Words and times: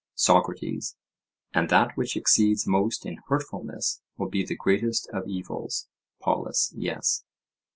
SOCRATES: 0.15 0.95
And 1.53 1.69
that 1.69 1.95
which 1.95 2.17
exceeds 2.17 2.65
most 2.65 3.05
in 3.05 3.19
hurtfulness 3.27 4.01
will 4.17 4.29
be 4.29 4.43
the 4.43 4.55
greatest 4.55 5.07
of 5.13 5.27
evils? 5.27 5.89
POLUS: 6.21 6.73
Yes. 6.75 7.23